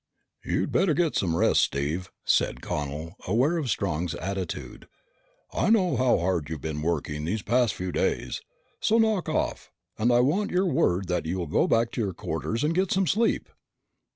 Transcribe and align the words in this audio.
"You 0.43 0.65
better 0.65 0.95
get 0.95 1.15
some 1.15 1.35
rest, 1.35 1.61
Steve," 1.61 2.11
said 2.25 2.59
Connel, 2.63 3.17
aware 3.27 3.57
of 3.57 3.69
Strong's 3.69 4.15
attitude. 4.15 4.87
"I 5.53 5.69
know 5.69 5.95
how 5.95 6.17
hard 6.17 6.49
you've 6.49 6.59
been 6.59 6.81
working 6.81 7.23
these 7.23 7.43
past 7.43 7.75
few 7.75 7.91
days. 7.91 8.41
So 8.79 8.97
knock 8.97 9.29
off 9.29 9.69
and 9.99 10.11
I 10.11 10.21
want 10.21 10.49
your 10.49 10.65
word 10.65 11.07
that 11.09 11.27
you 11.27 11.37
will 11.37 11.45
go 11.45 11.67
back 11.67 11.91
to 11.91 12.01
your 12.01 12.15
quarters 12.15 12.63
and 12.63 12.73
get 12.73 12.91
some 12.91 13.05
sleep!" 13.05 13.47